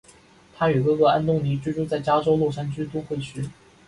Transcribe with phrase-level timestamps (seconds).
[0.55, 3.47] 他与哥哥安东尼居住在加州洛杉矶都会区。